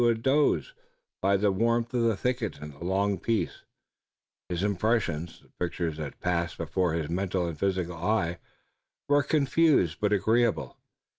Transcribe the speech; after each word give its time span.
a 0.03 0.15
doze 0.15 0.73
by 1.21 1.37
the 1.37 1.51
warmth 1.51 1.93
of 1.93 2.01
the 2.01 2.17
thicket 2.17 2.57
and 2.59 2.73
the 2.73 2.83
long 2.83 3.19
peace. 3.19 3.61
His 4.49 4.63
impressions, 4.63 5.41
the 5.43 5.49
pictures 5.63 5.97
that 5.97 6.19
passed 6.19 6.57
before 6.57 6.93
his 6.93 7.07
mental 7.07 7.45
and 7.45 7.55
physical 7.55 7.97
eye, 7.97 8.39
were 9.07 9.21
confused 9.21 9.97
but 10.01 10.11
agreeable. 10.11 10.79